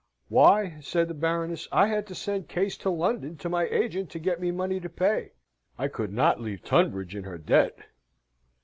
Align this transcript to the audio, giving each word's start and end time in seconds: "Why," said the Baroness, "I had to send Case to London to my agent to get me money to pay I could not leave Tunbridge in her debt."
"Why," 0.29 0.79
said 0.79 1.09
the 1.09 1.13
Baroness, 1.13 1.67
"I 1.71 1.85
had 1.85 2.07
to 2.07 2.15
send 2.15 2.47
Case 2.49 2.75
to 2.77 2.89
London 2.89 3.37
to 3.37 3.49
my 3.49 3.67
agent 3.67 4.09
to 4.09 4.17
get 4.19 4.41
me 4.41 4.49
money 4.49 4.79
to 4.79 4.89
pay 4.89 5.33
I 5.77 5.89
could 5.89 6.11
not 6.11 6.41
leave 6.41 6.63
Tunbridge 6.63 7.15
in 7.15 7.23
her 7.25 7.37
debt." 7.37 7.77